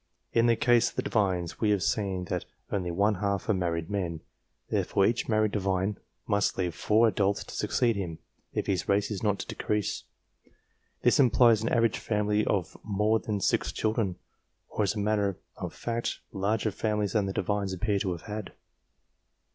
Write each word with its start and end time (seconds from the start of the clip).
In 0.33 0.47
the 0.47 0.55
case 0.55 0.89
of 0.89 0.95
the 0.95 1.03
Divines, 1.03 1.61
we 1.61 1.69
have 1.69 1.83
seen 1.83 2.25
that 2.25 2.45
only 2.71 2.89
one 2.89 3.13
half 3.21 3.47
are 3.49 3.53
married 3.53 3.87
men; 3.87 4.21
therefore 4.71 5.05
each 5.05 5.29
married 5.29 5.51
Divine 5.51 5.99
must 6.27 6.57
leave 6.57 6.73
4 6.73 7.09
adults 7.09 7.43
to 7.43 7.53
succeed 7.53 7.95
him, 7.95 8.17
if 8.51 8.65
his 8.65 8.89
race 8.89 9.11
is 9.11 9.21
not 9.21 9.37
to 9.37 9.45
decrease. 9.45 10.05
This 11.03 11.19
implies 11.19 11.61
an 11.61 11.69
average 11.69 11.99
family 11.99 12.43
of 12.45 12.75
more 12.83 13.19
than 13.19 13.41
6 13.41 13.71
children, 13.73 14.15
or, 14.69 14.81
as 14.81 14.95
a 14.95 14.99
matter 14.99 15.37
of 15.57 15.71
fact, 15.71 16.21
larger 16.31 16.71
families 16.71 17.13
than 17.13 17.27
the 17.27 17.31
Divines 17.33 17.71
appear 17.71 17.99
to 17.99 18.11
have 18.13 18.23
had. 18.23 18.53